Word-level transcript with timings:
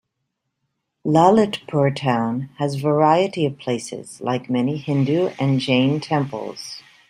Lalitpur 1.05 1.95
town 1.95 2.49
has 2.57 2.73
variety 2.73 3.45
of 3.45 3.59
places 3.59 4.19
like 4.19 4.49
many 4.49 4.77
Hindu 4.77 5.27
and 5.37 5.59
Jain 5.59 5.99
temples. 5.99 6.81